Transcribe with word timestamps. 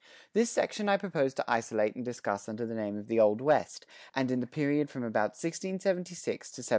This 0.33 0.49
section 0.49 0.89
I 0.89 0.97
propose 0.97 1.35
to 1.35 1.45
isolate 1.47 1.95
and 1.95 2.03
discuss 2.03 2.49
under 2.49 2.65
the 2.65 2.73
name 2.73 2.97
of 2.97 3.05
the 3.05 3.19
Old 3.19 3.39
West, 3.39 3.85
and 4.15 4.31
in 4.31 4.39
the 4.39 4.47
period 4.47 4.89
from 4.89 5.03
about 5.03 5.37
1676 5.37 6.23
to 6.23 6.31
1763. 6.31 6.69